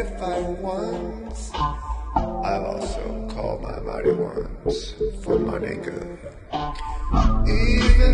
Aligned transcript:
if 0.00 0.22
I 0.22 0.40
want. 0.64 1.50
I've 2.16 2.62
also 2.62 3.28
called 3.34 3.60
my 3.60 3.78
mighty 3.80 4.12
ones 4.12 4.94
for 5.22 5.38
my 5.38 5.58
nigga. 5.58 6.16
Even 7.46 8.09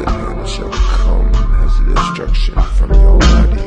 it 0.00 0.08
and 0.08 0.48
shall 0.48 0.70
come 0.70 1.28
as 1.34 1.78
a 1.80 1.94
destruction 1.94 2.54
from 2.76 2.92
your 2.94 3.18
body. 3.18 3.59